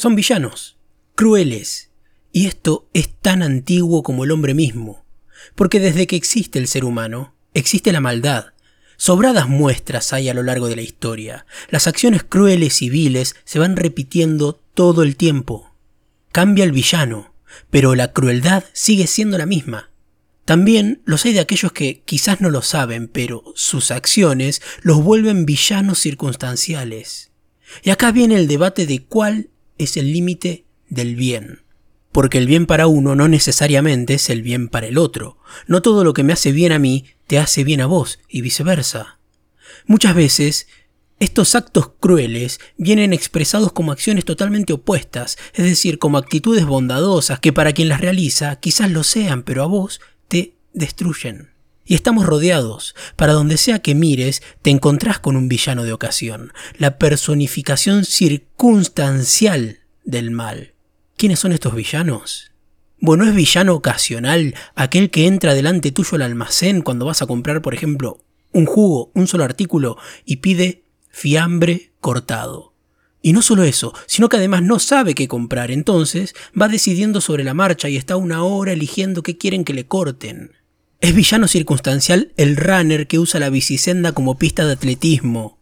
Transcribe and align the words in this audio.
Son 0.00 0.14
villanos, 0.14 0.78
crueles, 1.14 1.90
y 2.32 2.46
esto 2.46 2.88
es 2.94 3.12
tan 3.20 3.42
antiguo 3.42 4.02
como 4.02 4.24
el 4.24 4.30
hombre 4.30 4.54
mismo, 4.54 5.04
porque 5.54 5.78
desde 5.78 6.06
que 6.06 6.16
existe 6.16 6.58
el 6.58 6.68
ser 6.68 6.86
humano, 6.86 7.34
existe 7.52 7.92
la 7.92 8.00
maldad. 8.00 8.54
Sobradas 8.96 9.46
muestras 9.46 10.14
hay 10.14 10.30
a 10.30 10.32
lo 10.32 10.42
largo 10.42 10.68
de 10.68 10.76
la 10.76 10.80
historia. 10.80 11.44
Las 11.68 11.86
acciones 11.86 12.24
crueles 12.24 12.80
y 12.80 12.88
viles 12.88 13.36
se 13.44 13.58
van 13.58 13.76
repitiendo 13.76 14.62
todo 14.72 15.02
el 15.02 15.16
tiempo. 15.16 15.74
Cambia 16.32 16.64
el 16.64 16.72
villano, 16.72 17.34
pero 17.68 17.94
la 17.94 18.14
crueldad 18.14 18.64
sigue 18.72 19.06
siendo 19.06 19.36
la 19.36 19.44
misma. 19.44 19.90
También 20.46 21.02
los 21.04 21.26
hay 21.26 21.34
de 21.34 21.40
aquellos 21.40 21.72
que 21.72 22.00
quizás 22.06 22.40
no 22.40 22.48
lo 22.48 22.62
saben, 22.62 23.06
pero 23.06 23.44
sus 23.54 23.90
acciones 23.90 24.62
los 24.80 25.04
vuelven 25.04 25.44
villanos 25.44 25.98
circunstanciales. 25.98 27.32
Y 27.82 27.90
acá 27.90 28.12
viene 28.12 28.36
el 28.36 28.48
debate 28.48 28.86
de 28.86 29.02
cuál 29.04 29.50
es 29.82 29.96
el 29.96 30.12
límite 30.12 30.64
del 30.88 31.16
bien. 31.16 31.62
Porque 32.12 32.38
el 32.38 32.46
bien 32.46 32.66
para 32.66 32.86
uno 32.86 33.14
no 33.14 33.28
necesariamente 33.28 34.14
es 34.14 34.30
el 34.30 34.42
bien 34.42 34.68
para 34.68 34.86
el 34.86 34.98
otro. 34.98 35.38
No 35.66 35.80
todo 35.80 36.04
lo 36.04 36.12
que 36.12 36.24
me 36.24 36.32
hace 36.32 36.52
bien 36.52 36.72
a 36.72 36.78
mí 36.78 37.06
te 37.26 37.38
hace 37.38 37.64
bien 37.64 37.80
a 37.80 37.86
vos 37.86 38.18
y 38.28 38.40
viceversa. 38.40 39.18
Muchas 39.86 40.14
veces 40.14 40.66
estos 41.20 41.54
actos 41.54 41.92
crueles 42.00 42.60
vienen 42.76 43.12
expresados 43.12 43.72
como 43.72 43.92
acciones 43.92 44.24
totalmente 44.24 44.72
opuestas, 44.72 45.36
es 45.54 45.64
decir, 45.64 45.98
como 45.98 46.18
actitudes 46.18 46.66
bondadosas 46.66 47.40
que 47.40 47.52
para 47.52 47.72
quien 47.72 47.88
las 47.88 48.00
realiza 48.00 48.56
quizás 48.56 48.90
lo 48.90 49.04
sean, 49.04 49.42
pero 49.42 49.62
a 49.62 49.66
vos 49.66 50.00
te 50.28 50.56
destruyen. 50.72 51.49
Y 51.90 51.94
estamos 51.94 52.24
rodeados. 52.24 52.94
Para 53.16 53.32
donde 53.32 53.56
sea 53.56 53.80
que 53.80 53.96
mires, 53.96 54.42
te 54.62 54.70
encontrás 54.70 55.18
con 55.18 55.34
un 55.34 55.48
villano 55.48 55.82
de 55.82 55.92
ocasión, 55.92 56.52
la 56.78 56.98
personificación 56.98 58.04
circunstancial 58.04 59.80
del 60.04 60.30
mal. 60.30 60.74
¿Quiénes 61.16 61.40
son 61.40 61.50
estos 61.50 61.74
villanos? 61.74 62.52
Bueno, 63.00 63.24
es 63.24 63.34
villano 63.34 63.74
ocasional 63.74 64.54
aquel 64.76 65.10
que 65.10 65.26
entra 65.26 65.52
delante 65.52 65.90
tuyo 65.90 66.14
al 66.14 66.22
almacén 66.22 66.82
cuando 66.82 67.06
vas 67.06 67.22
a 67.22 67.26
comprar, 67.26 67.60
por 67.60 67.74
ejemplo, 67.74 68.20
un 68.52 68.66
jugo, 68.66 69.10
un 69.16 69.26
solo 69.26 69.42
artículo, 69.42 69.96
y 70.24 70.36
pide 70.36 70.84
fiambre 71.08 71.90
cortado. 71.98 72.72
Y 73.20 73.32
no 73.32 73.42
solo 73.42 73.64
eso, 73.64 73.94
sino 74.06 74.28
que 74.28 74.36
además 74.36 74.62
no 74.62 74.78
sabe 74.78 75.16
qué 75.16 75.26
comprar, 75.26 75.72
entonces 75.72 76.34
va 76.58 76.68
decidiendo 76.68 77.20
sobre 77.20 77.42
la 77.42 77.52
marcha 77.52 77.88
y 77.88 77.96
está 77.96 78.14
una 78.14 78.44
hora 78.44 78.74
eligiendo 78.74 79.24
qué 79.24 79.36
quieren 79.36 79.64
que 79.64 79.74
le 79.74 79.88
corten. 79.88 80.52
Es 81.00 81.14
villano 81.14 81.48
circunstancial 81.48 82.32
el 82.36 82.58
runner 82.58 83.06
que 83.06 83.18
usa 83.18 83.40
la 83.40 83.48
bicisenda 83.48 84.12
como 84.12 84.36
pista 84.36 84.66
de 84.66 84.72
atletismo. 84.72 85.58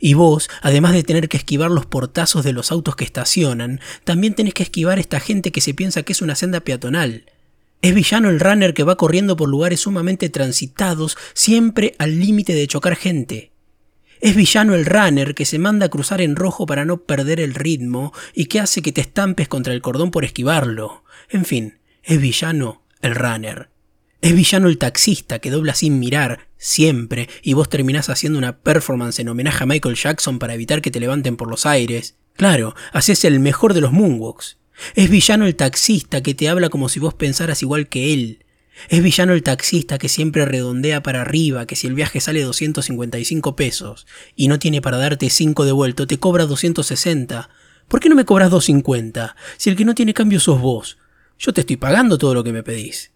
Y 0.00 0.14
vos, 0.14 0.48
además 0.62 0.94
de 0.94 1.02
tener 1.02 1.28
que 1.28 1.36
esquivar 1.36 1.70
los 1.70 1.84
portazos 1.84 2.42
de 2.42 2.54
los 2.54 2.72
autos 2.72 2.96
que 2.96 3.04
estacionan, 3.04 3.80
también 4.04 4.34
tenés 4.34 4.54
que 4.54 4.62
esquivar 4.62 4.98
esta 4.98 5.20
gente 5.20 5.52
que 5.52 5.60
se 5.60 5.74
piensa 5.74 6.04
que 6.04 6.12
es 6.12 6.22
una 6.22 6.34
senda 6.34 6.60
peatonal. 6.60 7.26
Es 7.82 7.94
villano 7.94 8.30
el 8.30 8.40
runner 8.40 8.72
que 8.72 8.82
va 8.82 8.96
corriendo 8.96 9.36
por 9.36 9.50
lugares 9.50 9.80
sumamente 9.80 10.30
transitados, 10.30 11.18
siempre 11.34 11.94
al 11.98 12.18
límite 12.18 12.54
de 12.54 12.66
chocar 12.66 12.96
gente. 12.96 13.52
Es 14.22 14.34
villano 14.34 14.74
el 14.74 14.86
runner 14.86 15.34
que 15.34 15.44
se 15.44 15.58
manda 15.58 15.86
a 15.86 15.90
cruzar 15.90 16.22
en 16.22 16.34
rojo 16.34 16.64
para 16.64 16.86
no 16.86 17.02
perder 17.02 17.40
el 17.40 17.54
ritmo 17.54 18.14
y 18.34 18.46
que 18.46 18.58
hace 18.58 18.80
que 18.80 18.92
te 18.92 19.02
estampes 19.02 19.48
contra 19.48 19.74
el 19.74 19.82
cordón 19.82 20.10
por 20.10 20.24
esquivarlo. 20.24 21.04
En 21.28 21.44
fin, 21.44 21.78
es 22.02 22.18
villano 22.18 22.82
el 23.02 23.14
runner. 23.14 23.68
Es 24.20 24.34
villano 24.34 24.66
el 24.66 24.78
taxista 24.78 25.38
que 25.38 25.50
dobla 25.50 25.76
sin 25.76 26.00
mirar, 26.00 26.48
siempre, 26.56 27.28
y 27.40 27.52
vos 27.52 27.68
terminás 27.68 28.08
haciendo 28.08 28.36
una 28.36 28.58
performance 28.58 29.20
en 29.20 29.28
homenaje 29.28 29.62
a 29.62 29.66
Michael 29.66 29.94
Jackson 29.94 30.40
para 30.40 30.54
evitar 30.54 30.82
que 30.82 30.90
te 30.90 30.98
levanten 30.98 31.36
por 31.36 31.48
los 31.48 31.66
aires. 31.66 32.16
Claro, 32.34 32.74
haces 32.92 33.24
el 33.24 33.38
mejor 33.38 33.74
de 33.74 33.80
los 33.80 33.92
moonwalks. 33.92 34.58
Es 34.96 35.08
villano 35.08 35.46
el 35.46 35.54
taxista 35.54 36.20
que 36.20 36.34
te 36.34 36.48
habla 36.48 36.68
como 36.68 36.88
si 36.88 36.98
vos 36.98 37.14
pensaras 37.14 37.62
igual 37.62 37.88
que 37.88 38.12
él. 38.12 38.44
Es 38.88 39.04
villano 39.04 39.34
el 39.34 39.44
taxista 39.44 39.98
que 39.98 40.08
siempre 40.08 40.44
redondea 40.44 41.00
para 41.00 41.22
arriba, 41.22 41.66
que 41.66 41.76
si 41.76 41.86
el 41.86 41.94
viaje 41.94 42.20
sale 42.20 42.42
255 42.42 43.54
pesos 43.54 44.06
y 44.34 44.48
no 44.48 44.58
tiene 44.58 44.82
para 44.82 44.98
darte 44.98 45.30
5 45.30 45.64
de 45.64 45.72
vuelto, 45.72 46.08
te 46.08 46.18
cobra 46.18 46.46
260. 46.46 47.50
¿Por 47.86 48.00
qué 48.00 48.08
no 48.08 48.16
me 48.16 48.24
cobras 48.24 48.50
250? 48.50 49.36
Si 49.56 49.70
el 49.70 49.76
que 49.76 49.84
no 49.84 49.94
tiene 49.94 50.12
cambio 50.12 50.40
sos 50.40 50.60
vos. 50.60 50.98
Yo 51.38 51.52
te 51.52 51.60
estoy 51.60 51.76
pagando 51.76 52.18
todo 52.18 52.34
lo 52.34 52.42
que 52.42 52.52
me 52.52 52.64
pedís. 52.64 53.12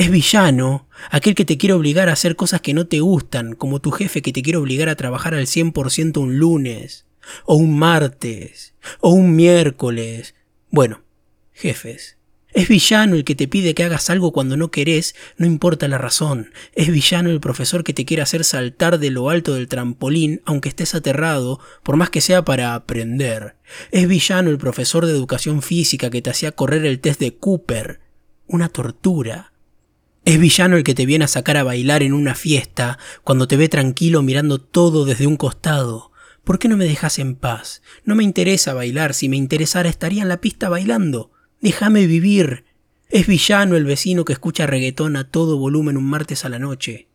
Es 0.00 0.10
villano, 0.10 0.88
aquel 1.10 1.34
que 1.34 1.44
te 1.44 1.58
quiere 1.58 1.74
obligar 1.74 2.08
a 2.08 2.14
hacer 2.14 2.34
cosas 2.34 2.62
que 2.62 2.72
no 2.72 2.86
te 2.86 3.00
gustan, 3.00 3.54
como 3.54 3.82
tu 3.82 3.90
jefe 3.90 4.22
que 4.22 4.32
te 4.32 4.40
quiere 4.40 4.56
obligar 4.56 4.88
a 4.88 4.96
trabajar 4.96 5.34
al 5.34 5.44
100% 5.44 6.16
un 6.16 6.38
lunes, 6.38 7.04
o 7.44 7.56
un 7.56 7.78
martes, 7.78 8.72
o 9.00 9.10
un 9.10 9.36
miércoles. 9.36 10.34
Bueno, 10.70 11.02
jefes. 11.52 12.16
Es 12.54 12.68
villano 12.68 13.14
el 13.14 13.24
que 13.24 13.34
te 13.34 13.46
pide 13.46 13.74
que 13.74 13.84
hagas 13.84 14.08
algo 14.08 14.32
cuando 14.32 14.56
no 14.56 14.70
querés, 14.70 15.14
no 15.36 15.44
importa 15.44 15.86
la 15.86 15.98
razón. 15.98 16.50
Es 16.72 16.90
villano 16.90 17.28
el 17.28 17.40
profesor 17.40 17.84
que 17.84 17.92
te 17.92 18.06
quiere 18.06 18.22
hacer 18.22 18.44
saltar 18.44 19.00
de 19.00 19.10
lo 19.10 19.28
alto 19.28 19.52
del 19.52 19.68
trampolín 19.68 20.40
aunque 20.46 20.70
estés 20.70 20.94
aterrado, 20.94 21.60
por 21.82 21.96
más 21.96 22.08
que 22.08 22.22
sea 22.22 22.42
para 22.42 22.74
aprender. 22.74 23.56
Es 23.90 24.08
villano 24.08 24.48
el 24.48 24.56
profesor 24.56 25.04
de 25.04 25.12
educación 25.12 25.60
física 25.60 26.08
que 26.08 26.22
te 26.22 26.30
hacía 26.30 26.52
correr 26.52 26.86
el 26.86 27.00
test 27.00 27.20
de 27.20 27.36
Cooper. 27.36 28.00
Una 28.46 28.70
tortura. 28.70 29.49
Es 30.24 30.38
villano 30.38 30.76
el 30.76 30.84
que 30.84 30.94
te 30.94 31.06
viene 31.06 31.24
a 31.24 31.28
sacar 31.28 31.56
a 31.56 31.62
bailar 31.62 32.02
en 32.02 32.12
una 32.12 32.34
fiesta 32.34 32.98
cuando 33.24 33.48
te 33.48 33.56
ve 33.56 33.68
tranquilo 33.68 34.22
mirando 34.22 34.60
todo 34.60 35.04
desde 35.04 35.26
un 35.26 35.36
costado. 35.36 36.12
¿Por 36.44 36.58
qué 36.58 36.68
no 36.68 36.76
me 36.76 36.84
dejas 36.84 37.18
en 37.18 37.36
paz? 37.36 37.82
No 38.04 38.14
me 38.14 38.24
interesa 38.24 38.74
bailar, 38.74 39.14
si 39.14 39.28
me 39.28 39.36
interesara 39.36 39.88
estaría 39.88 40.22
en 40.22 40.28
la 40.28 40.40
pista 40.40 40.68
bailando. 40.68 41.32
Déjame 41.60 42.06
vivir. 42.06 42.64
Es 43.08 43.26
villano 43.26 43.76
el 43.76 43.84
vecino 43.84 44.24
que 44.24 44.32
escucha 44.32 44.66
reggaetón 44.66 45.16
a 45.16 45.30
todo 45.30 45.58
volumen 45.58 45.96
un 45.96 46.04
martes 46.04 46.44
a 46.44 46.48
la 46.48 46.58
noche. 46.58 47.08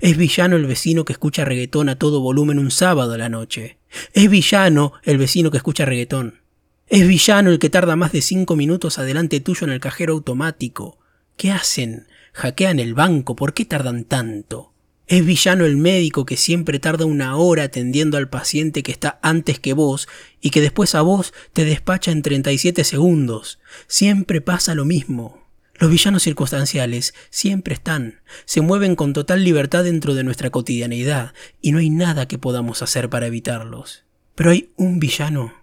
Es 0.00 0.16
villano 0.16 0.56
el 0.56 0.66
vecino 0.66 1.04
que 1.04 1.12
escucha 1.12 1.44
reggaetón 1.44 1.88
a 1.88 1.96
todo 1.96 2.20
volumen 2.20 2.58
un 2.58 2.70
sábado 2.70 3.14
a 3.14 3.18
la 3.18 3.28
noche. 3.28 3.78
Es 4.12 4.28
villano 4.28 4.92
el 5.04 5.18
vecino 5.18 5.50
que 5.50 5.56
escucha 5.56 5.84
reggaetón. 5.84 6.40
Es 6.88 7.06
villano 7.06 7.50
el 7.50 7.58
que 7.58 7.70
tarda 7.70 7.96
más 7.96 8.12
de 8.12 8.22
cinco 8.22 8.56
minutos 8.56 8.98
adelante 8.98 9.40
tuyo 9.40 9.66
en 9.66 9.72
el 9.72 9.80
cajero 9.80 10.14
automático. 10.14 10.98
¿Qué 11.38 11.52
hacen? 11.52 12.08
hackean 12.32 12.80
el 12.80 12.94
banco, 12.94 13.36
¿por 13.36 13.54
qué 13.54 13.64
tardan 13.64 14.02
tanto? 14.02 14.72
Es 15.06 15.24
villano 15.24 15.66
el 15.66 15.76
médico 15.76 16.26
que 16.26 16.36
siempre 16.36 16.80
tarda 16.80 17.04
una 17.06 17.36
hora 17.36 17.62
atendiendo 17.62 18.16
al 18.16 18.28
paciente 18.28 18.82
que 18.82 18.90
está 18.90 19.20
antes 19.22 19.60
que 19.60 19.72
vos 19.72 20.08
y 20.40 20.50
que 20.50 20.60
después 20.60 20.96
a 20.96 21.00
vos 21.02 21.32
te 21.52 21.64
despacha 21.64 22.10
en 22.10 22.22
37 22.22 22.82
segundos. 22.82 23.60
Siempre 23.86 24.40
pasa 24.40 24.74
lo 24.74 24.84
mismo. 24.84 25.46
Los 25.78 25.92
villanos 25.92 26.24
circunstanciales 26.24 27.14
siempre 27.30 27.74
están, 27.74 28.20
se 28.44 28.60
mueven 28.60 28.96
con 28.96 29.12
total 29.12 29.44
libertad 29.44 29.84
dentro 29.84 30.16
de 30.16 30.24
nuestra 30.24 30.50
cotidianeidad 30.50 31.34
y 31.62 31.70
no 31.70 31.78
hay 31.78 31.88
nada 31.88 32.26
que 32.26 32.38
podamos 32.38 32.82
hacer 32.82 33.08
para 33.08 33.28
evitarlos. 33.28 34.02
Pero 34.34 34.50
hay 34.50 34.70
un 34.76 34.98
villano 34.98 35.54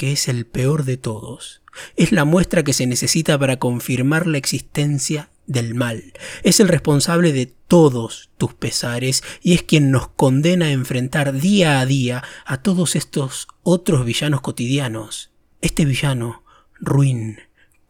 que 0.00 0.12
es 0.12 0.28
el 0.28 0.46
peor 0.46 0.84
de 0.84 0.96
todos. 0.96 1.60
Es 1.94 2.10
la 2.10 2.24
muestra 2.24 2.62
que 2.62 2.72
se 2.72 2.86
necesita 2.86 3.38
para 3.38 3.58
confirmar 3.58 4.26
la 4.26 4.38
existencia 4.38 5.28
del 5.46 5.74
mal. 5.74 6.14
Es 6.42 6.58
el 6.58 6.68
responsable 6.68 7.34
de 7.34 7.44
todos 7.44 8.30
tus 8.38 8.54
pesares 8.54 9.22
y 9.42 9.52
es 9.52 9.62
quien 9.62 9.90
nos 9.90 10.08
condena 10.08 10.64
a 10.64 10.70
enfrentar 10.70 11.34
día 11.34 11.80
a 11.80 11.84
día 11.84 12.24
a 12.46 12.62
todos 12.62 12.96
estos 12.96 13.46
otros 13.62 14.06
villanos 14.06 14.40
cotidianos. 14.40 15.32
Este 15.60 15.84
villano, 15.84 16.44
ruin, 16.80 17.40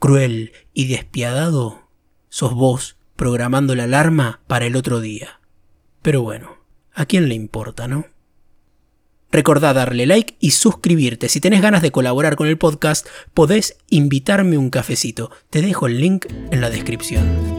cruel 0.01 0.51
y 0.75 0.89
despiadado, 0.89 1.91
sos 2.29 2.55
vos 2.55 2.97
programando 3.15 3.77
la 3.77 3.85
alarma 3.85 4.41
para 4.49 4.67
el 4.67 4.75
otro 4.75 5.01
día. 5.01 5.39
Pero 6.03 6.23
bueno, 6.23 6.59
¿a 6.93 7.07
quién 7.07 7.29
le 7.29 7.37
importa, 7.37 7.87
no? 7.87 8.07
Recordá 9.33 9.73
darle 9.73 10.07
like 10.07 10.35
y 10.41 10.53
suscribirte. 10.53 11.29
Si 11.29 11.41
tenés 11.41 11.63
ganas 11.63 11.83
de 11.83 11.93
colaborar 11.93 12.37
con 12.37 12.49
el 12.49 12.59
podcast, 12.59 13.07
podés 13.35 13.77
invitarme 13.89 14.59
un 14.59 14.71
cafecito. 14.71 15.31
Te 15.51 15.63
dejo 15.63 15.87
el 15.87 16.01
link 16.01 16.27
en 16.51 16.61
la 16.61 16.71
descripción. 16.71 17.51